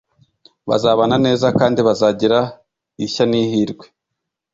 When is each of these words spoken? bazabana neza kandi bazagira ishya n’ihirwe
bazabana 0.69 1.15
neza 1.25 1.47
kandi 1.59 1.79
bazagira 1.87 2.39
ishya 3.05 3.23
n’ihirwe 3.31 3.85